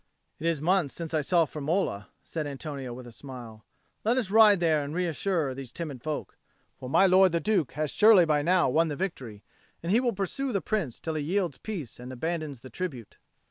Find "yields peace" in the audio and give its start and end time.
11.23-11.99